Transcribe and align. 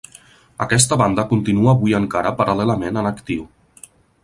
Aquesta 0.63 0.97
banda 1.01 1.25
continua 1.33 1.75
avui 1.77 1.95
encara 1.99 2.33
paral·lelament 2.41 3.01
en 3.03 3.13
actiu. 3.13 3.47